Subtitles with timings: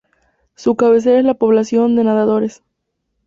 [0.55, 2.63] Su cabecera es la población de Nadadores.